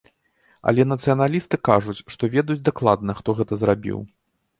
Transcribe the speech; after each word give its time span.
Але 0.69 0.85
нацыяналісты 0.91 1.59
кажуць, 1.69 1.95
што 2.13 2.29
ведаюць 2.37 2.65
дакладна, 2.71 3.17
хто 3.21 3.37
гэта 3.41 3.53
зрабіў. 3.65 4.01